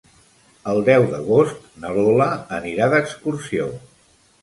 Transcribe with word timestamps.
El 0.73 0.81
deu 0.87 1.05
d'agost 1.11 1.61
na 1.85 1.93
Lola 1.99 2.33
anirà 2.61 2.91
d'excursió. 2.97 3.73